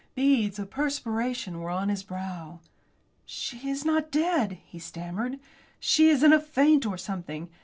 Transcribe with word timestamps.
Beads 0.15 0.57
of 0.57 0.71
perspiration 0.71 1.59
were 1.59 1.69
on 1.69 1.89
his 1.89 2.01
brow. 2.01 2.59
"She 3.23 3.69
is 3.69 3.85
not 3.85 4.09
dead," 4.09 4.57
he 4.65 4.79
stammered. 4.79 5.39
"She 5.79 6.09
is 6.09 6.23
in 6.23 6.33
a 6.33 6.39
faint 6.39 6.87
or 6.87 6.97
something. 6.97 7.49